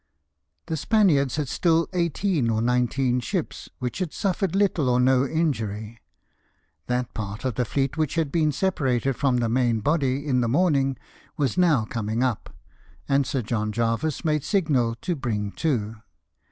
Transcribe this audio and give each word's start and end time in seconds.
The 0.65 0.77
Spaniards 0.77 1.35
had 1.35 1.47
still 1.47 1.87
eighteen 1.93 2.49
or 2.49 2.59
nineteen 2.59 3.19
ships 3.19 3.69
which 3.77 3.99
had 3.99 4.13
suffered 4.13 4.53
httle 4.53 4.87
or 4.87 4.99
no 4.99 5.27
injury; 5.27 5.99
that 6.87 7.13
part 7.13 7.45
of 7.45 7.53
the 7.53 7.65
fleet 7.65 7.97
which 7.97 8.15
had 8.15 8.31
been 8.31 8.51
separated 8.51 9.15
from 9.15 9.37
the 9.37 9.47
main 9.47 9.79
body 9.79 10.25
in 10.27 10.41
the 10.41 10.47
morning 10.49 10.97
was 11.37 11.55
now 11.55 11.85
coming 11.85 12.23
up, 12.23 12.49
and 13.07 13.27
Sir 13.27 13.43
John 13.43 13.71
Jervis 13.71 14.25
made 14.25 14.43
signal 14.43 14.95
to 15.01 15.15
bring 15.15 15.51
to. 15.57 15.97